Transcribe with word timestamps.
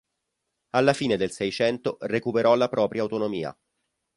Alla 0.71 0.93
fine 0.93 1.15
del 1.15 1.29
Seicento 1.29 1.97
recuperò 1.99 2.55
la 2.55 2.69
propria 2.69 3.03
autonomia. 3.03 3.55